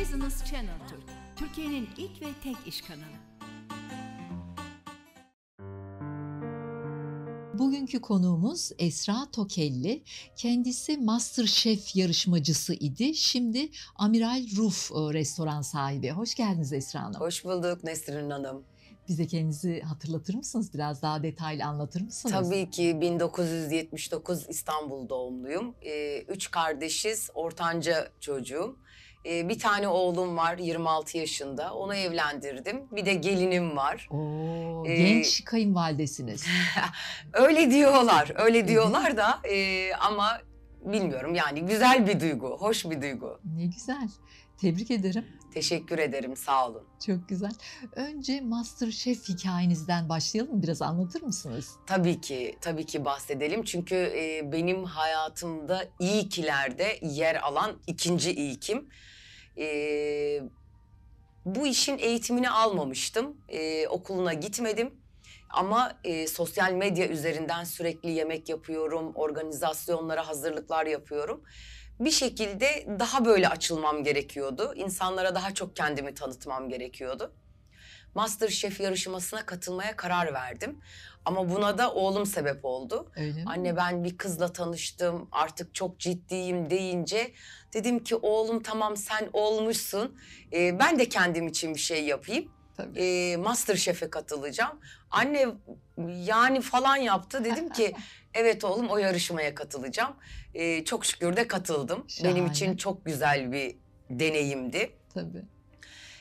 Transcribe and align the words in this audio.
Business 0.00 0.44
Channel 0.50 0.78
Türk, 0.88 1.02
Türkiye'nin 1.36 1.88
ilk 1.96 2.22
ve 2.22 2.26
tek 2.42 2.56
iş 2.66 2.82
kanalı. 2.82 3.18
Bugünkü 7.58 8.00
konuğumuz 8.00 8.70
Esra 8.78 9.30
Tokelli. 9.32 10.02
Kendisi 10.36 10.98
Masterchef 10.98 11.96
yarışmacısı 11.96 12.74
idi. 12.74 13.14
Şimdi 13.14 13.68
Amiral 13.96 14.46
Ruf 14.56 14.90
e, 14.92 14.94
restoran 14.94 15.62
sahibi. 15.62 16.10
Hoş 16.10 16.34
geldiniz 16.34 16.72
Esra 16.72 17.02
Hanım. 17.02 17.20
Hoş 17.20 17.44
bulduk 17.44 17.84
Nesrin 17.84 18.30
Hanım. 18.30 18.64
Bize 19.08 19.26
kendinizi 19.26 19.80
hatırlatır 19.80 20.34
mısınız? 20.34 20.74
Biraz 20.74 21.02
daha 21.02 21.22
detaylı 21.22 21.64
anlatır 21.64 22.00
mısınız? 22.00 22.34
Tabii 22.34 22.70
ki 22.70 23.00
1979 23.00 24.46
İstanbul 24.48 25.08
doğumluyum. 25.08 25.74
Ee, 25.82 26.18
üç 26.20 26.50
kardeşiz, 26.50 27.30
ortanca 27.34 28.08
çocuğum. 28.20 28.76
Ee, 29.26 29.48
bir 29.48 29.58
tane 29.58 29.88
oğlum 29.88 30.36
var 30.36 30.58
26 30.58 31.18
yaşında. 31.18 31.74
Onu 31.74 31.94
evlendirdim. 31.94 32.82
Bir 32.92 33.06
de 33.06 33.14
gelinim 33.14 33.76
var. 33.76 34.08
Oo, 34.10 34.86
Ee, 34.86 34.96
genç 34.96 35.44
kayınvalidesiniz. 35.44 36.44
Öyle 37.32 37.70
diyorlar, 37.70 38.32
öyle 38.36 38.68
diyorlar 38.68 39.16
da 39.16 39.38
e, 39.50 39.90
ama 39.94 40.40
bilmiyorum 40.84 41.34
yani 41.34 41.66
güzel 41.66 42.06
bir 42.06 42.20
duygu, 42.20 42.56
hoş 42.60 42.84
bir 42.84 43.02
duygu. 43.02 43.40
Ne 43.56 43.66
güzel. 43.66 44.08
Tebrik 44.60 44.90
ederim. 44.90 45.24
Teşekkür 45.58 45.98
ederim, 45.98 46.36
sağ 46.36 46.68
olun. 46.68 46.82
Çok 47.06 47.28
güzel. 47.28 47.50
Önce 47.96 48.40
Masterchef 48.40 49.28
hikayenizden 49.28 50.08
başlayalım? 50.08 50.62
Biraz 50.62 50.82
anlatır 50.82 51.22
mısınız? 51.22 51.76
Tabii 51.86 52.20
ki, 52.20 52.58
tabii 52.60 52.86
ki 52.86 53.04
bahsedelim. 53.04 53.62
Çünkü 53.64 53.94
e, 53.94 54.52
benim 54.52 54.84
hayatımda 54.84 55.84
ilklerde 56.00 56.98
yer 57.02 57.34
alan 57.34 57.80
ikinci 57.86 58.30
ilkim. 58.30 58.88
E, 59.58 59.66
bu 61.44 61.66
işin 61.66 61.98
eğitimini 61.98 62.50
almamıştım. 62.50 63.36
E, 63.48 63.88
okuluna 63.88 64.34
gitmedim. 64.34 64.94
Ama 65.50 65.92
e, 66.04 66.26
sosyal 66.26 66.72
medya 66.72 67.08
üzerinden 67.08 67.64
sürekli 67.64 68.10
yemek 68.10 68.48
yapıyorum, 68.48 69.12
organizasyonlara 69.14 70.28
hazırlıklar 70.28 70.86
yapıyorum. 70.86 71.42
Bir 72.00 72.10
şekilde 72.10 72.86
daha 73.00 73.24
böyle 73.24 73.48
açılmam 73.48 74.04
gerekiyordu. 74.04 74.72
İnsanlara 74.76 75.34
daha 75.34 75.54
çok 75.54 75.76
kendimi 75.76 76.14
tanıtmam 76.14 76.68
gerekiyordu. 76.68 77.32
Masterchef 78.14 78.80
yarışmasına 78.80 79.46
katılmaya 79.46 79.96
karar 79.96 80.34
verdim. 80.34 80.80
Ama 81.24 81.50
buna 81.50 81.78
da 81.78 81.92
oğlum 81.94 82.26
sebep 82.26 82.64
oldu. 82.64 83.12
Öyle 83.16 83.32
mi? 83.32 83.44
Anne 83.46 83.76
ben 83.76 84.04
bir 84.04 84.16
kızla 84.16 84.52
tanıştım 84.52 85.28
artık 85.32 85.74
çok 85.74 85.98
ciddiyim 86.00 86.70
deyince 86.70 87.32
dedim 87.72 88.04
ki 88.04 88.16
oğlum 88.16 88.62
tamam 88.62 88.96
sen 88.96 89.30
olmuşsun. 89.32 90.18
Ee, 90.52 90.78
ben 90.78 90.98
de 90.98 91.08
kendim 91.08 91.46
için 91.46 91.74
bir 91.74 91.80
şey 91.80 92.04
yapayım. 92.04 92.52
Tabii. 92.76 93.00
Ee, 93.00 93.36
Masterchef'e 93.36 94.10
katılacağım. 94.10 94.80
Anne 95.10 95.46
yani 96.06 96.60
falan 96.60 96.96
yaptı. 96.96 97.44
Dedim 97.44 97.68
ki 97.68 97.94
evet 98.38 98.64
oğlum 98.64 98.88
o 98.88 98.98
yarışmaya 98.98 99.54
katılacağım. 99.54 100.14
Ee, 100.54 100.84
çok 100.84 101.04
şükür 101.04 101.36
de 101.36 101.48
katıldım. 101.48 102.06
Benim 102.24 102.36
Şahane. 102.36 102.52
için 102.52 102.76
çok 102.76 103.04
güzel 103.04 103.52
bir 103.52 103.76
deneyimdi. 104.10 104.90
Tabii. 105.14 105.42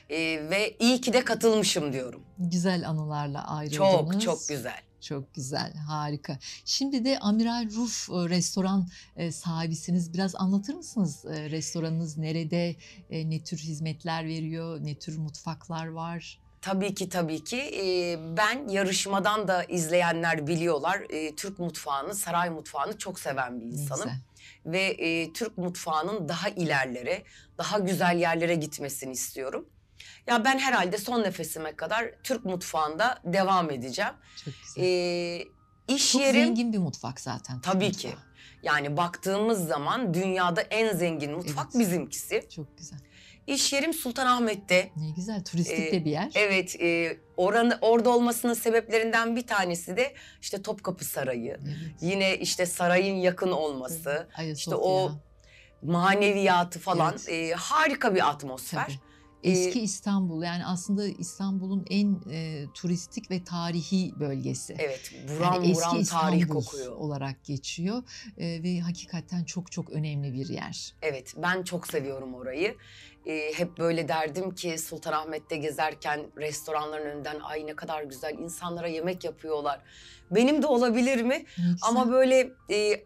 Ee, 0.10 0.18
ve 0.50 0.76
iyi 0.80 1.02
ki 1.02 1.14
de 1.14 1.24
katılmışım 1.24 1.94
diyorum. 1.94 2.24
Güzel 2.40 2.90
anılarla 2.90 3.48
ayrıldınız. 3.48 4.14
Çok 4.14 4.22
çok 4.22 4.50
güzel. 4.50 4.82
Çok 5.02 5.34
güzel, 5.34 5.74
harika. 5.74 6.40
Şimdi 6.66 7.06
de 7.06 7.20
Amiral 7.20 7.70
Ruf 7.76 8.10
e, 8.10 8.14
restoran 8.14 8.88
e, 9.16 9.32
sahibisiniz. 9.32 10.14
Biraz 10.14 10.36
anlatır 10.36 10.74
mısınız 10.74 11.26
e, 11.26 11.50
restoranınız 11.50 12.18
nerede, 12.18 12.76
ne 13.10 13.44
tür 13.44 13.58
hizmetler 13.58 14.26
veriyor, 14.26 14.80
ne 14.84 14.96
tür 14.96 15.18
mutfaklar 15.18 15.88
var? 15.88 16.40
Tabii 16.62 16.96
ki 16.96 17.10
tabii 17.10 17.44
ki. 17.44 17.58
Ee, 17.58 18.20
ben 18.38 18.68
yarışmadan 18.68 19.48
da 19.48 19.64
izleyenler 19.64 20.48
biliyorlar. 20.48 21.02
Ee, 21.10 21.36
Türk 21.36 21.60
mutfağını, 21.60 22.16
saray 22.16 22.50
mutfağını 22.50 22.98
çok 22.98 23.20
seven 23.20 23.60
bir 23.60 23.66
insanım. 23.66 24.04
güzel. 24.04 24.20
Ve 24.66 24.82
e, 24.84 25.34
Türk 25.34 25.58
mutfağının 25.58 26.30
daha 26.30 26.50
ilerlere, 26.50 27.24
daha 27.58 27.80
güzel 27.80 28.18
yerlere 28.20 28.56
gitmesini 28.56 29.12
istiyorum. 29.12 29.70
Ya 30.28 30.46
ben 30.46 30.60
herhalde 30.60 30.98
son 30.98 31.24
nefesime 31.24 31.76
kadar 31.76 32.12
Türk 32.24 32.46
mutfağında 32.46 33.20
devam 33.26 33.72
edeceğim. 33.72 34.14
Çok 34.46 34.54
güzel. 34.64 34.84
Ee, 34.84 35.44
iş 35.88 36.12
Çok 36.12 36.22
yerim 36.22 36.46
zengin 36.46 36.74
bir 36.74 36.78
mutfak 36.78 37.20
zaten. 37.22 37.56
Türk 37.56 37.64
Tabii 37.74 37.86
mutfağı. 37.88 38.12
ki. 38.12 38.18
yani 38.64 38.98
baktığımız 38.98 39.68
zaman 39.68 40.14
dünyada 40.14 40.62
en 40.62 40.96
zengin 40.98 41.32
mutfak 41.32 41.66
Evet. 41.72 41.80
bizimkisi. 41.80 42.48
Çok 42.56 42.78
güzel. 42.78 43.00
İş 43.48 43.74
yerim 43.74 43.94
Sultanahmet'te. 43.94 44.92
Ne 44.96 45.10
güzel, 45.16 45.44
turistik 45.44 45.80
Ee, 45.80 45.92
de 45.92 46.06
bir 46.06 46.12
yer. 46.12 46.32
Evet, 46.36 46.76
e, 46.82 47.18
oranı 47.38 47.78
orada 47.82 48.10
olmasının 48.10 48.54
sebeplerinden 48.54 49.36
bir 49.36 49.48
tanesi 49.48 49.98
de 49.98 50.14
işte 50.42 50.62
Topkapı 50.62 51.06
Sarayı. 51.06 51.58
Evet. 51.66 51.78
Yine 52.02 52.38
işte 52.38 52.66
sarayın 52.66 53.16
yakın 53.16 53.52
olması, 53.52 54.10
Ayasofya. 54.10 54.54
işte 54.54 54.76
o 54.76 55.12
maneviyatı 55.82 56.80
falan 56.80 57.14
Evet. 57.14 57.30
e, 57.30 57.54
harika 57.54 58.16
bir 58.16 58.30
atmosfer. 58.30 58.86
Tabii. 58.86 59.00
Ee, 59.48 59.52
Eski 59.52 59.82
İstanbul 59.82 60.44
yani 60.44 60.66
aslında 60.66 61.06
İstanbul'un 61.08 61.86
en 61.90 62.20
e, 62.32 62.66
turistik 62.74 63.32
ve 63.32 63.44
tarihi 63.44 64.20
bölgesi. 64.20 64.76
Evet, 64.80 65.12
Yani 65.14 65.40
buram 65.40 65.64
eski 65.64 65.76
buram 65.76 66.00
İstanbul 66.00 66.28
tarih 66.32 66.48
kokuyor. 66.50 66.92
olarak 66.96 67.44
geçiyor 67.46 68.04
E, 68.38 68.64
ve 68.64 68.80
hakikaten 68.80 69.44
çok 69.44 69.72
çok 69.72 69.90
önemli 69.90 70.34
bir 70.34 70.48
yer. 70.50 70.94
Evet, 71.02 71.34
ben 71.38 71.64
çok 71.64 71.88
seviyorum 71.88 72.34
orayı. 72.36 72.76
E, 73.26 73.54
hep 73.54 73.78
böyle 73.78 74.08
derdim 74.08 74.56
ki 74.56 74.78
Sultanahmet'te 74.78 75.58
gezerken 75.58 76.22
restoranların 76.38 77.06
önünden 77.06 77.40
ay 77.40 77.66
ne 77.68 77.76
kadar 77.76 78.04
güzel 78.04 78.34
insanlara 78.40 78.88
yemek 78.88 79.24
yapıyorlar. 79.24 79.82
Benim 80.32 80.62
de 80.62 80.68
olabilir 80.68 81.22
mi? 81.22 81.30
Ne 81.30 81.44
güzel. 81.58 81.78
Ama 81.82 82.12
böyle 82.12 82.52
e, 82.72 83.04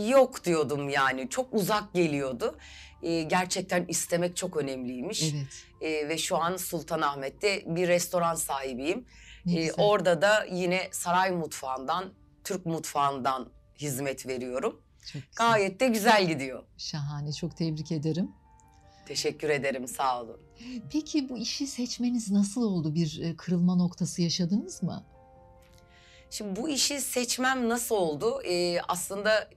yok 0.00 0.44
diyordum 0.44 0.88
yani 0.88 1.28
çok 1.28 1.54
uzak 1.54 1.94
geliyordu. 1.94 2.58
E, 3.02 3.22
gerçekten 3.22 3.84
istemek 3.88 4.36
çok 4.36 4.56
önemliymiş. 4.56 5.34
evet. 5.34 5.64
E, 5.80 6.08
ve 6.08 6.18
şu 6.18 6.36
an 6.36 6.56
Sultanahmet'te 6.56 7.62
bir 7.66 7.88
restoran 7.88 8.34
sahibiyim. 8.34 9.04
E, 9.56 9.72
orada 9.72 10.22
da 10.22 10.44
yine 10.52 10.88
saray 10.92 11.30
mutfağından, 11.30 12.12
Türk 12.44 12.66
mutfağından 12.66 13.48
hizmet 13.78 14.26
veriyorum. 14.26 14.80
çok 15.12 15.22
güzel. 15.22 15.48
Gayet 15.50 15.80
de 15.80 15.88
güzel 15.88 16.28
gidiyor. 16.28 16.62
Şahane. 16.78 17.32
Çok 17.32 17.56
tebrik 17.56 17.92
ederim. 17.92 18.30
Teşekkür 19.06 19.48
ederim, 19.48 19.88
sağ 19.88 20.22
olun. 20.22 20.40
Peki 20.92 21.28
bu 21.28 21.38
işi 21.38 21.66
seçmeniz 21.66 22.30
nasıl 22.30 22.62
oldu? 22.62 22.94
Bir 22.94 23.20
e, 23.22 23.36
kırılma 23.36 23.74
noktası 23.74 24.22
yaşadınız 24.22 24.82
mı? 24.82 25.04
Şimdi 26.30 26.60
bu 26.60 26.68
işi 26.68 27.00
seçmem 27.00 27.68
nasıl 27.68 27.94
oldu? 27.94 28.42
E, 28.42 28.80
aslında 28.80 29.50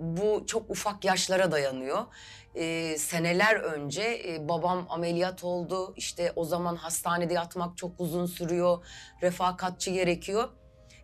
bu 0.00 0.44
çok 0.46 0.70
ufak 0.70 1.04
yaşlara 1.04 1.52
dayanıyor. 1.52 2.06
Ee, 2.54 2.96
seneler 2.98 3.56
önce 3.56 4.22
e, 4.28 4.48
babam 4.48 4.86
ameliyat 4.88 5.44
oldu. 5.44 5.94
İşte 5.96 6.32
o 6.36 6.44
zaman 6.44 6.76
hastanede 6.76 7.34
yatmak 7.34 7.76
çok 7.76 8.00
uzun 8.00 8.26
sürüyor. 8.26 8.84
Refakatçi 9.22 9.92
gerekiyor. 9.92 10.48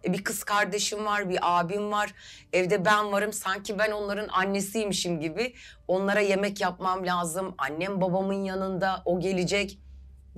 E, 0.04 0.12
bir 0.12 0.24
kız 0.24 0.44
kardeşim 0.44 1.04
var, 1.04 1.30
bir 1.30 1.38
abim 1.42 1.92
var. 1.92 2.14
Evde 2.52 2.84
ben 2.84 3.12
varım. 3.12 3.32
Sanki 3.32 3.78
ben 3.78 3.90
onların 3.90 4.28
annesiymişim 4.28 5.20
gibi. 5.20 5.54
Onlara 5.88 6.20
yemek 6.20 6.60
yapmam 6.60 7.06
lazım. 7.06 7.54
Annem 7.58 8.00
babamın 8.00 8.44
yanında, 8.44 9.02
o 9.04 9.20
gelecek. 9.20 9.78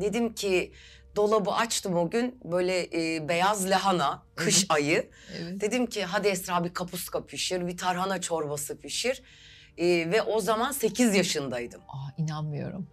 Dedim 0.01 0.35
ki 0.35 0.73
dolabı 1.17 1.51
açtım 1.51 1.97
o 1.97 2.11
gün. 2.11 2.41
Böyle 2.45 2.83
e, 2.83 3.29
beyaz 3.29 3.71
lahana, 3.71 4.23
kış 4.37 4.67
ayı. 4.69 5.11
Evet. 5.39 5.61
Dedim 5.61 5.87
ki 5.87 6.05
hadi 6.05 6.29
Esra 6.29 6.65
bir 6.65 6.75
kapuska 6.75 7.27
pişir, 7.27 7.67
bir 7.67 7.77
tarhana 7.77 8.21
çorbası 8.21 8.81
pişir. 8.81 9.23
Ee, 9.79 10.11
ve 10.11 10.23
o 10.23 10.41
zaman 10.41 10.73
8 10.73 11.15
yaşındaydım. 11.15 11.81
Aa, 11.89 12.11
inanmıyorum. 12.23 12.87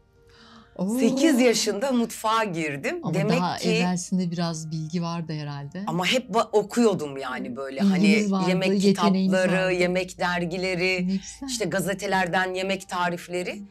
Oo. 0.75 1.00
8 1.00 1.39
yaşında 1.39 1.92
mutfağa 1.92 2.44
girdim. 2.44 3.00
Ama 3.04 3.13
Demek 3.13 3.39
daha 3.39 3.57
ki 3.57 3.69
evvelsinde 3.69 4.31
biraz 4.31 4.71
bilgi 4.71 5.01
vardı 5.01 5.33
herhalde. 5.33 5.83
ama 5.88 6.06
hep 6.06 6.36
okuyordum 6.51 7.18
yani 7.18 7.56
böyle 7.56 7.80
İlginiz 7.81 7.92
hani 7.92 8.31
vardı, 8.31 8.50
yemek 8.50 8.81
kitapları, 8.81 9.51
vardı. 9.51 9.71
yemek 9.71 10.19
dergileri, 10.19 11.19
işte 11.48 11.65
gazetelerden 11.65 12.54
yemek 12.54 12.89
tarifleri. 12.89 13.62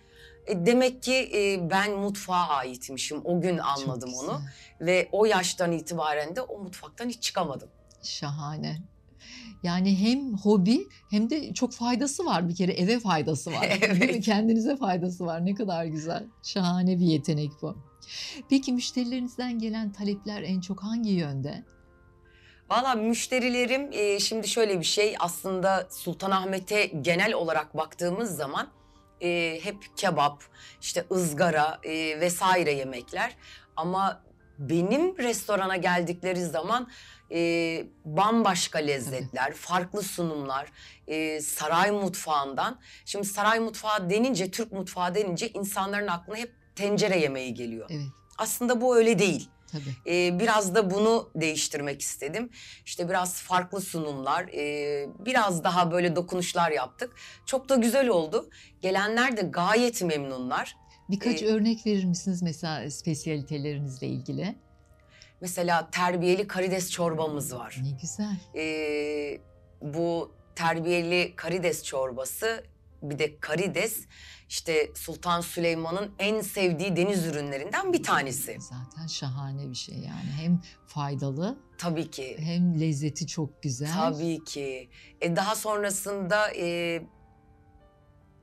E, 0.46 0.66
demek 0.66 1.02
ki 1.02 1.30
e, 1.34 1.70
ben 1.70 1.92
mutfağa 1.92 2.48
aitmişim. 2.48 3.20
O 3.24 3.40
gün 3.40 3.58
anladım 3.58 4.14
onu 4.14 4.40
ve 4.80 5.08
o 5.12 5.24
yaştan 5.24 5.72
itibaren 5.72 6.36
de 6.36 6.40
o 6.40 6.58
mutfaktan 6.58 7.08
hiç 7.08 7.22
çıkamadım. 7.22 7.68
Şahane. 8.02 8.78
Yani 9.64 9.98
hem 9.98 10.34
hobi 10.34 10.88
hem 11.10 11.30
de 11.30 11.54
çok 11.54 11.72
faydası 11.72 12.24
var 12.24 12.48
bir 12.48 12.54
kere 12.54 12.72
eve 12.72 13.00
faydası 13.00 13.52
var. 13.52 13.62
Değil 13.80 13.92
mi? 13.92 13.98
Evet. 14.02 14.24
Kendinize 14.24 14.76
faydası 14.76 15.26
var. 15.26 15.44
Ne 15.46 15.54
kadar 15.54 15.84
güzel. 15.84 16.24
Şahane 16.42 16.98
bir 16.98 17.06
yetenek 17.06 17.50
bu. 17.62 17.76
Peki 18.50 18.72
müşterilerinizden 18.72 19.58
gelen 19.58 19.92
talepler 19.92 20.42
en 20.42 20.60
çok 20.60 20.82
hangi 20.82 21.10
yönde? 21.10 21.64
Valla 22.70 22.94
müşterilerim 22.94 23.88
e, 23.92 24.20
şimdi 24.20 24.48
şöyle 24.48 24.80
bir 24.80 24.84
şey 24.84 25.14
aslında 25.18 25.86
Sultanahmet'e 25.90 26.86
genel 26.86 27.32
olarak 27.32 27.76
baktığımız 27.76 28.36
zaman 28.36 28.68
e, 29.20 29.60
hep 29.62 29.76
kebap, 29.96 30.44
işte 30.80 31.04
ızgara 31.12 31.78
e, 31.84 32.20
vesaire 32.20 32.72
yemekler. 32.72 33.36
Ama 33.76 34.22
benim 34.58 35.18
restorana 35.18 35.76
geldikleri 35.76 36.44
zaman 36.44 36.88
e, 37.34 37.86
bambaşka 38.04 38.78
lezzetler, 38.78 39.52
farklı 39.54 40.02
sunumlar, 40.02 40.72
e, 41.08 41.40
saray 41.40 41.90
mutfağından. 41.90 42.80
Şimdi 43.04 43.26
saray 43.26 43.60
mutfağı 43.60 44.10
denince, 44.10 44.50
Türk 44.50 44.72
mutfağı 44.72 45.14
denince 45.14 45.48
insanların 45.48 46.06
aklına 46.06 46.36
hep 46.36 46.52
tencere 46.76 47.18
yemeği 47.18 47.54
geliyor. 47.54 47.86
Evet 47.90 48.06
Aslında 48.38 48.80
bu 48.80 48.96
öyle 48.96 49.18
değil. 49.18 49.48
tabii. 49.72 50.14
Ee, 50.14 50.38
biraz 50.38 50.74
da 50.74 50.90
bunu 50.90 51.30
değiştirmek 51.34 52.00
istedim. 52.00 52.50
İşte 52.86 53.08
biraz 53.08 53.42
farklı 53.42 53.80
sunumlar, 53.80 54.42
e, 54.54 55.08
biraz 55.18 55.64
daha 55.64 55.90
böyle 55.90 56.16
dokunuşlar 56.16 56.70
yaptık. 56.70 57.12
Çok 57.46 57.68
da 57.68 57.76
güzel 57.76 58.08
oldu. 58.08 58.50
Gelenler 58.80 59.36
de 59.36 59.40
gayet 59.42 60.02
memnunlar. 60.02 60.76
Birkaç 61.10 61.42
e- 61.42 61.46
örnek 61.46 61.86
verir 61.86 62.04
misiniz 62.04 62.42
mesela 62.42 62.90
spesiyalitelerinizle 62.90 64.06
ilgili? 64.06 64.54
Mesela 65.44 65.90
terbiyeli 65.90 66.46
karides 66.46 66.90
çorbamız 66.90 67.54
var. 67.54 67.80
Ne 67.82 67.90
güzel. 68.02 68.36
Ee, 68.56 69.40
bu 69.82 70.32
terbiyeli 70.54 71.36
karides 71.36 71.84
çorbası 71.84 72.64
bir 73.02 73.18
de 73.18 73.40
karides 73.40 74.00
işte 74.48 74.90
Sultan 74.94 75.40
Süleyman'ın 75.40 76.12
en 76.18 76.40
sevdiği 76.40 76.96
deniz 76.96 77.26
ürünlerinden 77.26 77.92
bir 77.92 78.02
tanesi. 78.02 78.56
Zaten 78.60 79.06
şahane 79.06 79.70
bir 79.70 79.74
şey 79.74 79.94
yani. 79.94 80.30
Hem 80.40 80.60
faydalı 80.86 81.58
Tabii 81.78 82.10
ki. 82.10 82.36
hem 82.38 82.80
lezzeti 82.80 83.26
çok 83.26 83.62
güzel. 83.62 83.92
Tabii 83.92 84.44
ki. 84.44 84.88
E, 85.20 85.36
daha 85.36 85.54
sonrasında 85.54 86.54
e, 86.56 87.02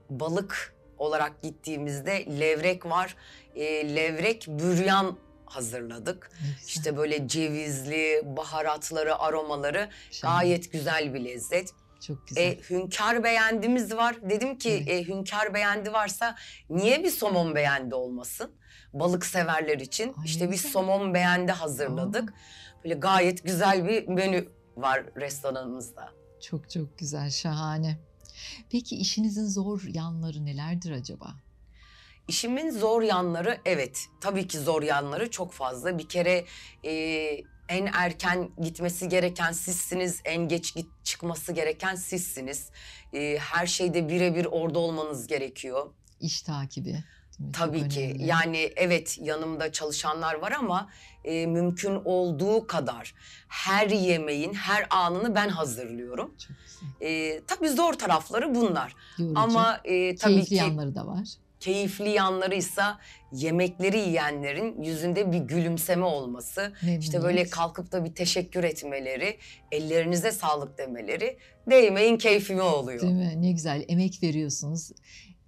balık 0.10 0.76
olarak 0.98 1.42
gittiğimizde 1.42 2.40
levrek 2.40 2.86
var. 2.86 3.16
E, 3.56 3.96
levrek 3.96 4.48
büryan 4.48 5.18
hazırladık. 5.56 6.30
Güzel, 6.40 6.68
İşte 6.68 6.98
böyle 6.98 7.28
cevizli, 7.28 8.22
baharatları, 8.38 9.20
aromaları 9.20 9.90
şahane. 10.12 10.44
gayet 10.44 10.72
güzel 10.72 11.14
bir 11.14 11.26
lezzet. 11.26 11.70
çok 12.08 12.28
güzel. 12.28 12.42
E, 12.44 12.60
hünkâr 12.70 13.24
beğendimiz 13.24 13.96
var. 13.96 14.16
Dedim 14.30 14.58
ki 14.58 14.70
Evet. 14.88 14.88
e, 14.90 15.08
hünkâr 15.08 15.54
beğendi 15.54 15.94
varsa 15.94 16.36
niye 16.70 17.04
bir 17.04 17.10
somon 17.12 17.56
beğendi 17.56 17.96
olmasın? 17.96 18.52
Balık 18.94 19.26
severler 19.26 19.80
için. 19.80 20.08
Ay, 20.08 20.26
işte 20.26 20.48
bir 20.48 20.52
güzel. 20.56 20.72
somon 20.72 21.14
beğendi 21.14 21.52
hazırladık. 21.52 22.34
Böyle 22.84 22.94
gayet 22.96 23.44
güzel 23.44 23.88
bir 23.88 24.08
menü 24.08 24.48
var 24.78 25.04
restoranımızda. 25.18 26.10
Çok 26.42 26.70
çok 26.70 26.98
güzel, 26.98 27.30
şahane. 27.30 27.98
Peki 28.70 28.96
işinizin 28.96 29.46
zor 29.48 29.82
yanları 29.94 30.46
nelerdir 30.46 30.92
acaba? 30.92 31.36
İşimin 32.32 32.72
zor 32.72 33.02
yanları 33.02 33.58
evet 33.66 34.08
tabii 34.22 34.48
ki 34.48 34.60
zor 34.60 34.84
yanları 34.84 35.32
çok 35.32 35.54
fazla. 35.54 35.98
Bir 35.98 36.10
kere 36.10 36.46
e, 36.84 36.92
en 37.70 37.86
erken 37.94 38.50
gitmesi 38.62 39.10
gereken 39.10 39.52
sizsiniz, 39.52 40.22
en 40.26 40.48
geç 40.48 40.76
git 40.76 40.88
çıkması 41.04 41.52
gereken 41.52 41.96
sizsiniz. 41.96 42.70
E, 43.14 43.38
her 43.40 43.68
şeyde 43.68 44.10
birebir 44.10 44.46
orada 44.46 44.80
olmanız 44.80 45.28
gerekiyor. 45.28 45.90
İş 46.20 46.42
takibi. 46.42 47.04
Tabii 47.54 47.90
ki 47.90 48.02
önemli. 48.02 48.26
yani 48.26 48.72
evet 48.76 49.18
yanımda 49.22 49.72
çalışanlar 49.72 50.34
var 50.34 50.52
ama 50.52 50.90
e, 51.24 51.46
mümkün 51.46 52.02
olduğu 52.06 52.68
kadar 52.68 53.14
her 53.48 53.90
yemeğin 53.90 54.54
her 54.54 54.88
anını 54.90 55.36
ben 55.36 55.50
hazırlıyorum. 55.50 56.36
Çok 56.38 56.58
güzel. 56.66 57.08
E, 57.08 57.42
tabii 57.48 57.70
zor 57.70 57.94
tarafları 57.94 58.56
bunlar 58.56 58.96
Yorucu. 59.18 59.40
ama 59.40 59.82
e, 59.84 60.16
tabii 60.16 60.34
keyifli 60.34 60.50
ki 60.50 60.56
yanları 60.56 60.96
da 60.96 61.08
var. 61.08 61.28
Keyifli 61.62 62.10
yanlarıysa 62.10 63.00
yemekleri 63.32 64.00
yiyenlerin 64.00 64.84
yüzünde 64.84 65.32
bir 65.32 65.38
gülümseme 65.38 66.06
olması, 66.06 66.74
işte 67.00 67.14
böyle 67.14 67.28
Memnuniyet. 67.28 67.50
kalkıp 67.50 67.92
da 67.92 68.06
bir 68.06 68.16
teşekkür 68.16 68.64
etmeleri, 68.64 69.38
ellerinize 69.72 70.32
sağlık 70.32 70.78
demeleri 70.78 71.38
değmeyin 71.70 72.18
keyfime 72.18 72.62
oluyor. 72.62 73.02
Değil 73.02 73.14
mi? 73.14 73.34
Ne 73.38 73.52
güzel. 73.52 73.86
Emek 73.88 74.24
veriyorsunuz. 74.24 74.92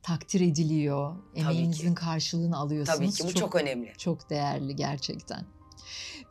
Takdir 0.03 0.41
ediliyor. 0.41 1.15
Emeğinizin 1.35 1.95
karşılığını 1.95 2.57
alıyorsunuz. 2.57 2.99
Tabii 2.99 3.11
ki 3.11 3.23
bu 3.23 3.39
çok, 3.39 3.55
önemli. 3.55 3.93
Çok 3.97 4.29
değerli 4.29 4.75
gerçekten. 4.75 5.45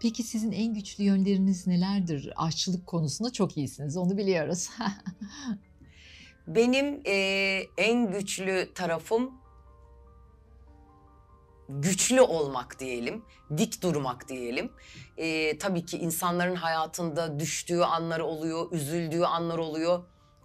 Peki 0.00 0.22
sizin 0.22 0.52
en 0.52 0.74
güçlü 0.74 1.04
yönleriniz 1.04 1.66
nelerdir? 1.66 2.32
Aşçılık 2.36 2.86
konusunda 2.86 3.32
çok 3.32 3.56
iyisiniz, 3.56 3.96
onu 3.96 4.16
biliyoruz. 4.16 4.68
Benim 6.46 7.00
eee, 7.04 7.66
en 7.78 8.12
güçlü 8.12 8.68
tarafım 8.74 9.41
güçlü 11.80 12.20
olmak 12.20 12.80
diyelim, 12.80 13.22
dik 13.58 13.82
durmak 13.82 14.28
diyelim. 14.28 14.72
Eee, 15.18 15.58
tabii 15.58 15.86
ki 15.86 15.98
insanların 15.98 16.54
hayatında 16.54 17.40
düştüğü 17.40 17.80
anlar 17.80 18.20
oluyor, 18.20 18.72
üzüldüğü 18.72 19.22
anlar 19.22 19.58
oluyor. 19.58 20.04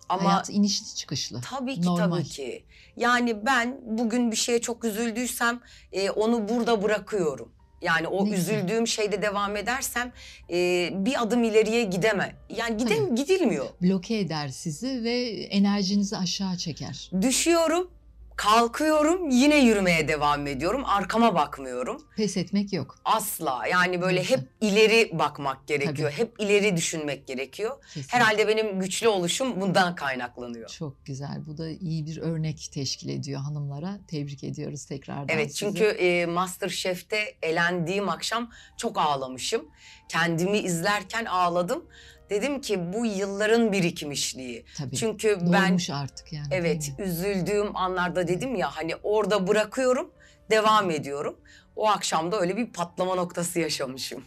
Ama 0.10 0.24
Hayat 0.34 0.50
inişli 0.50 0.96
çıkışlı. 0.96 1.42
tabii 1.42 1.76
ki 1.76 1.86
normal. 1.88 2.10
tabii 2.18 2.24
ki. 2.24 2.66
Yani 2.98 3.46
ben 3.46 3.80
bugün 3.86 4.32
bir 4.32 4.36
şeye 4.36 4.62
çok 4.62 4.86
üzüldüysem 4.86 5.60
eee, 5.92 6.12
onu 6.12 6.50
burada 6.50 6.84
bırakıyorum. 6.84 7.52
Yani 7.82 8.08
o 8.08 8.26
Ne 8.26 8.30
güzel. 8.30 8.54
üzüldüğüm 8.58 8.88
şeyde 8.88 9.22
devam 9.22 9.56
edersem 9.56 10.12
eee, 10.50 10.90
bir 10.94 11.22
adım 11.22 11.44
ileriye 11.44 11.84
gideme. 11.84 12.36
Yani 12.58 12.78
gidem 12.78 13.16
gidilmiyor. 13.16 13.66
Bloke 13.82 14.18
eder 14.20 14.48
sizi 14.48 15.04
ve 15.04 15.20
enerjinizi 15.30 16.18
aşağı 16.18 16.58
çeker. 16.58 17.12
Düşüyorum, 17.22 17.92
kalkıyorum, 18.38 19.30
yine 19.30 19.58
yürümeye 19.66 20.08
devam 20.08 20.48
ediyorum. 20.48 20.86
Arkama 20.86 21.36
bakmıyorum. 21.36 22.08
Pes 22.16 22.38
etmek 22.38 22.74
yok. 22.74 22.96
Asla. 23.06 23.68
Yani 23.72 24.02
böyle 24.02 24.24
hep 24.24 24.40
ileri 24.62 25.20
bakmak 25.20 25.68
gerekiyor. 25.68 26.12
Hep 26.12 26.34
ileri 26.40 26.78
düşünmek 26.78 27.28
gerekiyor. 27.28 27.84
Kesinlikle. 27.84 28.18
Herhalde 28.18 28.48
benim 28.48 28.80
güçlü 28.80 29.08
oluşum 29.08 29.62
bundan 29.62 29.96
kaynaklanıyor. 29.96 30.70
Çok 30.70 31.06
güzel. 31.06 31.46
Bu 31.48 31.58
da 31.58 31.70
iyi 31.70 32.06
bir 32.06 32.18
örnek 32.18 32.70
teşkil 32.74 33.10
ediyor 33.10 33.42
hanımlara. 33.42 34.00
Tebrik 34.08 34.44
ediyoruz 34.44 34.86
tekrardan 34.86 35.28
Evet 35.30 35.48
sizi. 35.48 35.60
çünkü 35.60 35.84
e, 35.86 36.26
Masterchef'te 36.26 37.20
elendiğim 37.42 38.10
akşam 38.10 38.50
çok 38.78 38.98
ağlamışım. 38.98 39.66
Kendimi 40.10 40.58
izlerken 40.58 41.26
ağladım. 41.26 41.86
Dedim 42.30 42.62
ki 42.62 42.94
bu 42.94 43.06
yılların 43.06 43.72
birikmişliği. 43.72 44.66
Tabii. 44.78 44.96
Çünkü 44.96 45.38
ben 45.42 45.70
Doğmuş 45.70 45.90
artık 45.90 46.34
yani. 46.34 46.48
Evet, 46.52 46.92
üzüldüğüm 47.00 47.76
anlarda 47.76 48.28
dedim 48.28 48.56
ya 48.56 48.76
hani 48.76 48.96
orada 49.04 49.48
bırakıyorum, 49.48 50.12
devam 50.52 50.92
ediyorum. 50.92 51.40
O 51.76 51.88
akşam 51.88 52.32
da 52.32 52.40
öyle 52.40 52.58
bir 52.58 52.74
patlama 52.74 53.16
noktası 53.16 53.60
yaşamışım. 53.60 54.24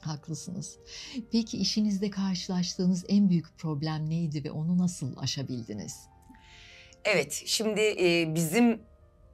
Haklısınız. 0.00 0.78
Peki 1.32 1.58
işinizde 1.58 2.10
karşılaştığınız 2.10 3.04
en 3.08 3.30
büyük 3.30 3.58
problem 3.58 4.10
neydi 4.10 4.44
ve 4.44 4.50
onu 4.50 4.78
nasıl 4.78 5.16
aşabildiniz? 5.16 5.94
Evet, 7.04 7.42
şimdi 7.46 7.80
e, 7.80 8.34
bizim 8.34 8.82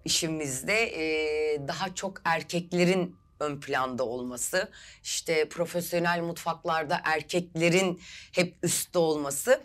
işimizde 0.04 0.74
e, 0.74 1.68
daha 1.68 1.94
çok 1.94 2.20
erkeklerin 2.24 3.16
ön 3.40 3.60
planda 3.60 4.04
olması, 4.04 4.70
işte 5.02 5.48
profesyonel 5.48 6.20
mutfaklarda 6.20 7.00
erkeklerin 7.04 8.00
hep 8.32 8.56
üstte 8.62 8.98
olması. 8.98 9.60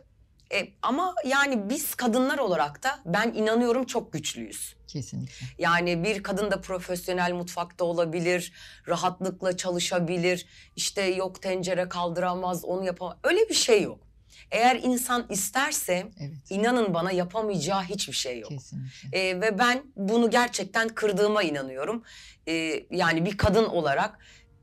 E, 0.54 0.68
ama 0.82 1.16
yani 1.26 1.70
biz 1.70 1.96
kadınlar 1.96 2.38
olarak 2.38 2.84
da 2.84 3.00
ben 3.06 3.34
inanıyorum 3.34 3.86
çok 3.86 4.14
güçlüyüz. 4.14 4.76
Kesinlikle. 4.88 5.46
Yani 5.58 6.04
bir 6.04 6.24
kadın 6.24 6.52
da 6.52 6.62
profesyonel 6.62 7.32
mutfakta 7.32 7.86
olabilir, 7.86 8.54
rahatlıkla 8.88 9.58
çalışabilir. 9.58 10.46
İşte 10.76 11.02
yok 11.02 11.42
tencere 11.42 11.90
kaldıramaz, 11.90 12.66
onu 12.66 12.86
yapamaz. 12.86 13.18
Öyle 13.24 13.50
bir 13.50 13.54
şey 13.54 13.82
yok. 13.82 14.05
Eğer 14.52 14.76
insan 14.84 15.26
isterse 15.30 16.12
Evet. 16.20 16.38
inanın 16.50 16.94
bana 16.94 17.12
yapamayacağı 17.12 17.84
hiçbir 17.84 18.14
şey 18.14 18.40
yok. 18.40 18.50
Kesinlikle. 18.50 19.20
Ee, 19.20 19.42
ve 19.42 19.60
ben 19.60 19.84
bunu 19.96 20.30
gerçekten 20.30 20.90
kırdığıma 20.90 21.44
inanıyorum. 21.44 22.04
Ee, 22.48 22.86
yani 22.92 23.26
bir 23.26 23.38
kadın 23.38 23.66
olarak 23.66 24.20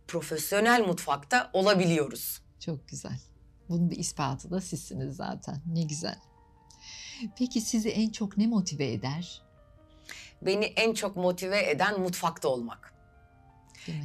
profesyonel 0.09 0.87
mutfakta 0.87 1.51
olabiliyoruz. 1.53 2.43
Çok 2.61 2.89
güzel. 2.89 3.19
Bunun 3.69 3.91
bir 3.91 3.97
ispatı 3.97 4.51
da 4.51 4.61
sizsiniz 4.61 5.17
zaten. 5.17 5.63
Ne 5.67 5.83
güzel. 5.83 6.19
Peki 7.39 7.61
sizi 7.61 7.89
en 7.89 8.11
çok 8.11 8.37
ne 8.37 8.47
motive 8.47 8.93
eder? 8.93 9.43
Beni 10.43 10.65
en 10.65 10.95
çok 10.95 11.17
motive 11.17 11.71
eden 11.71 12.01
mutfakta 12.01 12.49
olmak. 12.49 12.93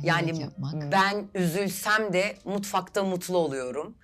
Yani 0.04 0.48
ben 0.92 1.28
üzülsem 1.34 2.14
de 2.14 2.38
mutfakta 2.46 3.04
mutlu 3.04 3.38
oluyorum. 3.38 3.98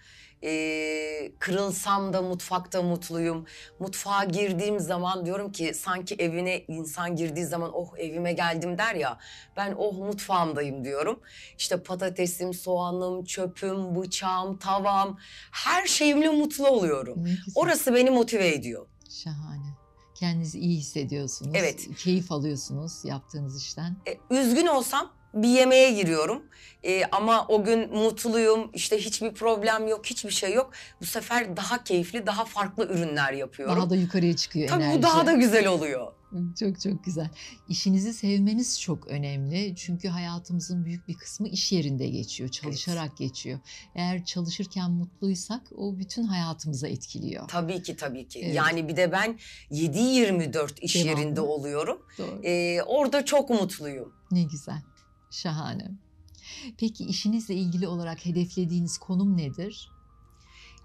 Ee, 0.43 1.31
kırılsam 1.39 2.13
da 2.13 2.21
mutfakta 2.21 2.81
mutluyum. 2.81 3.45
Mutfağa 3.79 4.23
girdiğim 4.23 4.79
zaman 4.79 5.25
diyorum 5.25 5.51
ki 5.51 5.73
sanki 5.73 6.15
evine 6.15 6.65
insan 6.67 7.15
girdiği 7.15 7.45
zaman 7.45 7.71
oh 7.73 7.97
evime 7.97 8.33
geldim 8.33 8.77
der 8.77 8.95
ya. 8.95 9.17
Ben 9.57 9.75
oh 9.77 9.97
mutfağımdayım 9.97 10.83
diyorum. 10.83 11.19
İşte 11.57 11.83
patatesim, 11.83 12.53
soğanım, 12.53 13.23
çöpüm, 13.23 13.95
bıçağım, 13.95 14.57
tavam 14.57 15.17
her 15.51 15.87
şeyimle 15.87 16.29
mutlu 16.29 16.67
oluyorum. 16.67 17.25
Orası 17.55 17.95
beni 17.95 18.09
motive 18.09 18.47
ediyor. 18.47 18.87
Şahane. 19.09 19.73
Kendinizi 20.15 20.59
iyi 20.59 20.77
hissediyorsunuz. 20.77 21.51
Evet. 21.55 21.87
Keyif 21.97 22.31
alıyorsunuz 22.31 23.05
yaptığınız 23.05 23.61
işten. 23.61 23.95
E, 24.07 24.35
üzgün 24.35 24.67
olsam 24.67 25.11
bir 25.33 25.47
yemeğe 25.47 25.91
giriyorum. 25.91 26.43
E, 26.83 27.05
ama 27.11 27.47
o 27.47 27.63
gün 27.63 27.93
mutluyum, 27.93 28.71
işte 28.73 28.97
hiçbir 28.97 29.33
problem 29.33 29.87
yok, 29.87 30.05
hiçbir 30.05 30.31
şey 30.31 30.53
yok. 30.53 30.71
Bu 31.01 31.05
sefer 31.05 31.57
daha 31.57 31.83
keyifli, 31.83 32.25
daha 32.25 32.45
farklı 32.45 32.85
ürünler 32.85 33.33
yapıyorum. 33.33 33.75
Daha 33.75 33.89
da 33.89 33.95
yukarıya 33.95 34.35
çıkıyor 34.35 34.69
Tabii 34.69 34.83
enerji. 34.83 34.97
bu 34.97 35.03
daha 35.03 35.25
da 35.25 35.33
güzel 35.33 35.67
oluyor. 35.67 36.11
Çok 36.59 36.81
çok 36.81 37.03
güzel. 37.03 37.29
İşinizi 37.69 38.13
sevmeniz 38.13 38.81
çok 38.81 39.07
önemli. 39.07 39.75
Çünkü 39.75 40.07
hayatımızın 40.07 40.85
büyük 40.85 41.07
bir 41.07 41.13
kısmı 41.13 41.47
iş 41.47 41.71
yerinde 41.71 42.07
geçiyor, 42.07 42.49
çalışarak 42.49 43.17
geçiyor. 43.17 43.59
Eğer 43.95 44.25
çalışırken 44.25 44.91
mutluysak 44.91 45.61
o 45.75 45.99
bütün 45.99 46.23
hayatımıza 46.23 46.87
etkiliyor. 46.87 47.47
Tabii 47.47 47.83
ki 47.83 47.95
tabii 47.95 48.27
ki. 48.27 48.39
Evet. 48.43 48.55
Yani 48.55 48.87
bir 48.87 48.97
de 48.97 49.11
ben 49.11 49.39
7-24 49.71 50.79
iş 50.81 50.95
Devamlı. 50.95 51.09
yerinde 51.21 51.41
oluyorum. 51.41 52.01
Doğru. 52.17 52.41
E, 52.43 52.81
orada 52.83 53.25
çok 53.25 53.49
mutluyum. 53.49 54.13
Ne 54.31 54.43
güzel. 54.43 54.81
Şahane. 55.33 55.91
Peki 56.77 57.05
işinizle 57.05 57.55
ilgili 57.55 57.87
olarak 57.87 58.25
hedeflediğiniz 58.25 58.97
konum 58.97 59.37
nedir? 59.37 59.89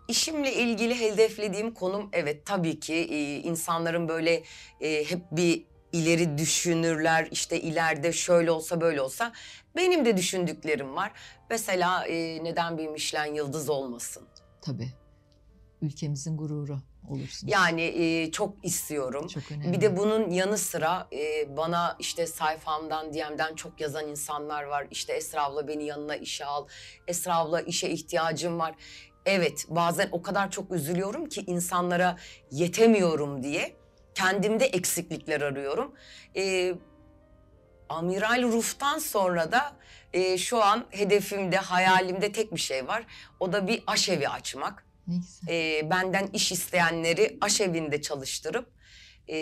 İşimle 0.09 0.55
ilgili 0.55 1.01
hedeflediğim 1.01 1.75
konum 1.75 2.09
evet 2.13 2.47
tabii 2.47 2.81
ki 2.81 2.95
e, 2.95 3.41
insanların 3.41 4.09
böyle 4.09 4.43
e, 4.81 5.05
hep 5.05 5.23
bir 5.33 5.65
ileri 5.93 6.39
düşünürler 6.39 7.29
işte 7.31 7.61
ileride 7.61 8.13
şöyle 8.13 8.51
olsa 8.51 8.81
böyle 8.81 9.01
olsa 9.01 9.33
benim 9.77 10.05
de 10.05 10.17
düşündüklerim 10.17 10.97
var. 10.97 11.13
Mesela 11.51 12.07
e, 12.07 12.45
neden 12.45 12.79
bir 12.79 12.89
Michelin 12.89 13.35
yıldız 13.35 13.69
olmasın? 13.69 14.23
Tabii. 14.63 14.93
Ülkemizin 15.83 16.37
gururu 16.37 16.79
olursunuz. 17.09 17.53
Yani 17.53 17.83
e, 17.83 18.31
çok 18.31 18.65
istiyorum. 18.65 19.27
çok 19.27 19.51
önemli. 19.51 19.73
Bir 19.73 19.81
de 19.81 19.97
bunun 19.97 20.31
yanı 20.31 20.59
sıra 20.59 21.09
e, 21.13 21.57
bana 21.57 21.97
işte 21.99 22.27
sayfamdan, 22.27 23.15
DM'den 23.15 23.55
çok 23.55 23.81
yazan 23.81 24.09
insanlar 24.09 24.63
var. 24.63 24.87
İşte 24.91 25.13
Esra 25.13 25.45
abla 25.45 25.69
beni 25.69 25.85
yanına 25.85 26.17
işe 26.17 26.45
al. 26.45 26.67
Esra 27.07 27.37
abla 27.37 27.61
işe 27.61 27.89
ihtiyacım 27.89 28.59
var. 28.59 28.75
Evet 29.27 29.67
bazen 29.69 30.09
o 30.13 30.23
kadar 30.23 30.51
çok 30.51 30.73
üzülüyorum 30.73 31.29
ki 31.29 31.45
insanlara 31.47 32.17
yetemiyorum 32.51 33.43
diye. 33.43 33.77
Kendimde 34.15 34.67
eksiklikler 34.67 35.41
arıyorum. 35.41 35.95
E, 36.37 36.75
Amiral 37.89 38.43
Ruf'tan 38.43 38.99
sonra 38.99 39.53
da 39.53 39.77
e, 40.13 40.39
şu 40.39 40.65
an 40.65 40.87
hedefimde, 40.91 41.57
hayalimde 41.57 42.33
tek 42.33 42.55
bir 42.55 42.61
şey 42.61 42.89
var. 42.89 43.07
O 43.41 43.53
da 43.53 43.69
bir 43.69 43.83
aşevi 43.87 44.29
açmak. 44.29 44.88
E, 45.49 45.81
benden 45.91 46.27
iş 46.33 46.53
isteyenleri 46.53 47.39
aşevinde 47.41 48.03
çalıştırıp 48.03 48.71
e, 49.29 49.37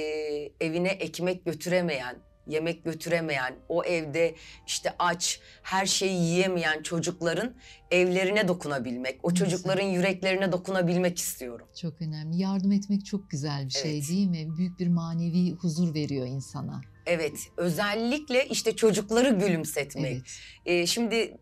evine 0.60 0.88
ekmek 0.88 1.44
götüremeyen, 1.44 2.16
yemek 2.46 2.84
götüremeyen, 2.84 3.54
o 3.68 3.84
evde 3.84 4.34
işte 4.66 4.94
aç, 4.98 5.40
her 5.62 5.86
şeyi 5.86 6.20
yiyemeyen 6.22 6.82
çocukların 6.82 7.54
evlerine 7.90 8.48
dokunabilmek, 8.48 9.20
o 9.22 9.34
çocukların 9.34 9.86
yüreklerine 9.86 10.52
dokunabilmek 10.52 11.18
istiyorum. 11.18 11.68
Çok 11.80 12.02
önemli. 12.02 12.36
Yardım 12.36 12.72
etmek 12.72 13.06
çok 13.06 13.30
güzel 13.30 13.66
bir 13.66 13.70
şey 13.70 13.98
Evet. 13.98 14.08
değil 14.08 14.28
mi? 14.28 14.56
Büyük 14.56 14.78
bir 14.80 14.88
manevi 14.88 15.52
huzur 15.52 15.94
veriyor 15.94 16.26
insana. 16.26 16.80
Evet, 17.06 17.38
özellikle 17.56 18.46
işte 18.46 18.76
çocukları 18.76 19.30
gülümsetmek. 19.30 20.12
Evet. 20.12 20.22
E, 20.66 20.86
şimdi 20.86 21.36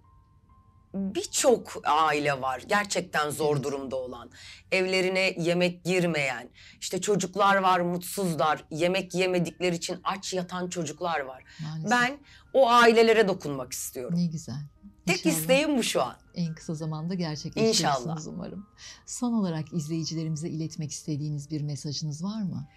birçok 0.94 1.82
aile 1.84 2.40
var 2.40 2.62
gerçekten 2.68 3.30
zor 3.30 3.62
durumda 3.62 3.96
olan. 3.96 4.30
Evlerine 4.72 5.34
yemek 5.38 5.84
girmeyen, 5.84 6.50
işte 6.80 7.00
çocuklar 7.00 7.56
var 7.56 7.80
mutsuzlar, 7.80 8.64
yemek 8.70 9.14
yemedikleri 9.14 9.74
için 9.76 10.00
aç 10.04 10.34
yatan 10.34 10.68
çocuklar 10.68 11.20
var. 11.20 11.44
Maalesef. 11.62 11.90
Ben 11.90 12.18
o 12.52 12.70
ailelere 12.70 13.28
dokunmak 13.28 13.72
istiyorum. 13.72 14.18
Ne 14.18 14.26
güzel. 14.26 14.54
Tek 15.06 15.16
İnşallah 15.26 15.34
isteğim 15.40 15.78
bu 15.78 15.82
şu 15.82 16.02
an. 16.02 16.16
En 16.34 16.54
kısa 16.54 16.74
zamanda 16.74 17.14
gerçekleştirirsiniz 17.14 17.78
İnşallah. 17.78 18.26
umarım. 18.26 18.66
Son 19.06 19.32
olarak 19.32 19.72
izleyicilerimize 19.72 20.48
iletmek 20.48 20.90
istediğiniz 20.90 21.50
bir 21.50 21.60
mesajınız 21.60 22.24
var 22.24 22.42
mı? 22.42 22.68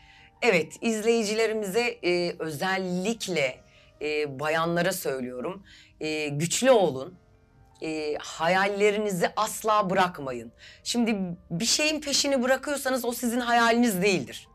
Evet, 0.41 0.73
izleyicilerimize 0.81 1.99
e, 2.03 2.35
özellikle 2.39 3.63
e, 4.01 4.39
bayanlara 4.39 4.93
söylüyorum. 4.93 5.63
E, 5.99 6.27
güçlü 6.27 6.71
olun. 6.71 7.13
E, 7.81 8.15
hayallerinizi 8.19 9.31
asla 9.35 9.89
bırakmayın. 9.89 10.51
Şimdi 10.83 11.17
bir 11.51 11.65
şeyin 11.65 12.01
peşini 12.01 12.43
bırakıyorsanız 12.43 13.05
o 13.05 13.11
sizin 13.11 13.39
hayaliniz 13.39 14.01
değildir. 14.01 14.47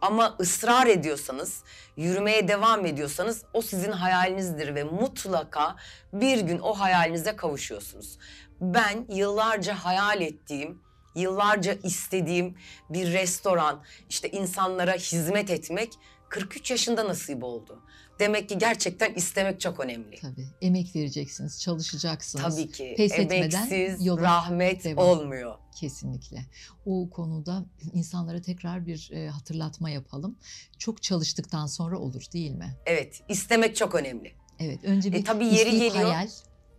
Ama 0.00 0.36
ısrar 0.40 0.86
ediyorsanız, 0.86 1.62
yürümeye 1.96 2.48
devam 2.48 2.86
ediyorsanız 2.86 3.44
o 3.52 3.62
sizin 3.62 3.92
hayalinizdir 3.92 4.74
ve 4.74 4.84
mutlaka 4.84 5.76
bir 6.12 6.40
gün 6.40 6.58
o 6.58 6.80
hayalinize 6.80 7.36
kavuşuyorsunuz. 7.36 8.18
Ben 8.60 9.06
yıllarca 9.08 9.74
hayal 9.74 10.20
ettiğim, 10.20 10.82
yıllarca 11.14 11.72
istediğim 11.72 12.58
bir 12.90 13.12
restoran, 13.12 13.82
işte 14.08 14.30
insanlara 14.30 14.92
hizmet 14.92 15.50
etmek 15.50 15.92
43 16.28 16.70
yaşında 16.70 17.08
nasip 17.08 17.44
oldu. 17.44 17.82
Demek 18.18 18.48
ki 18.48 18.58
gerçekten 18.58 19.14
istemek 19.14 19.60
çok 19.60 19.80
önemli. 19.80 20.20
Tabii. 20.20 20.46
Emek 20.60 20.96
vereceksiniz, 20.96 21.60
çalışacaksınız. 21.62 22.44
Tabii 22.56 22.70
ki 22.72 22.94
Pes 22.96 23.12
emeksiz 23.18 24.06
yola 24.06 24.22
rahmet 24.22 24.84
devam. 24.84 25.06
olmuyor. 25.08 25.54
Kesinlikle. 25.80 26.46
O 26.86 27.10
konuda 27.10 27.64
insanlara 27.92 28.42
tekrar 28.42 28.86
bir 28.86 29.10
e, 29.12 29.28
hatırlatma 29.28 29.90
yapalım. 29.90 30.38
Çok 30.78 31.02
çalıştıktan 31.02 31.66
sonra 31.66 31.98
olur 31.98 32.22
değil 32.32 32.50
mi? 32.50 32.76
Evet, 32.86 33.22
istemek 33.28 33.76
çok 33.76 33.94
önemli. 33.94 34.32
Evet. 34.58 34.84
Önce 34.84 35.12
bir 35.12 35.18
E, 35.18 35.24
tabii 35.24 35.46
yeri 35.46 35.70
geliyor. 35.70 35.94
hayal. 36.12 36.28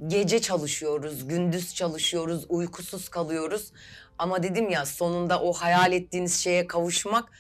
Gece 0.08 0.42
çalışıyoruz, 0.42 1.28
gündüz 1.28 1.74
çalışıyoruz, 1.76 2.46
uykusuz 2.50 3.10
kalıyoruz. 3.10 3.72
Ama 4.18 4.44
dedim 4.44 4.70
ya 4.70 4.86
sonunda 4.86 5.42
o 5.42 5.54
hayal 5.54 5.92
ettiğiniz 5.92 6.40
şeye 6.40 6.68
kavuşmak 6.68 7.32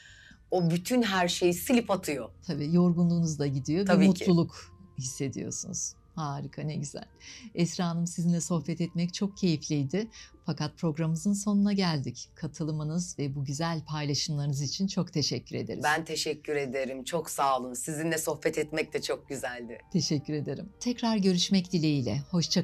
o 0.51 0.69
bütün 0.71 1.01
her 1.01 1.27
şeyi 1.27 1.53
silip 1.53 1.91
atıyor. 1.91 2.29
Tabii 2.47 2.73
yorgunluğunuz 2.75 3.39
da 3.39 3.47
gidiyor. 3.47 3.85
Tabii 3.85 4.09
bir 4.09 4.15
ki. 4.15 4.23
mutluluk 4.29 4.73
hissediyorsunuz. 4.97 5.93
Harika 6.15 6.61
ne 6.61 6.75
güzel. 6.75 7.05
Esra 7.55 7.85
Hanım 7.87 8.07
sizinle 8.07 8.41
sohbet 8.41 8.81
etmek 8.81 9.13
çok 9.13 9.37
keyifliydi. 9.37 10.07
Fakat 10.45 10.77
programımızın 10.77 11.33
sonuna 11.33 11.73
geldik. 11.73 12.29
Katılımınız 12.35 13.19
ve 13.19 13.35
bu 13.35 13.45
güzel 13.45 13.81
paylaşımlarınız 13.85 14.61
için 14.61 14.87
çok 14.87 15.13
teşekkür 15.13 15.55
ederiz. 15.55 15.83
Ben 15.83 16.05
teşekkür 16.05 16.55
ederim. 16.55 17.03
Çok 17.03 17.29
sağ 17.29 17.59
olun. 17.59 17.73
Sizinle 17.73 18.17
sohbet 18.17 18.57
etmek 18.57 18.93
de 18.93 19.01
çok 19.01 19.29
güzeldi. 19.29 19.77
teşekkür 19.93 20.33
ederim. 20.33 20.69
Tekrar 20.79 21.17
görüşmek 21.17 21.71
dileğiyle. 21.71 22.21
Hoşça 22.31 22.63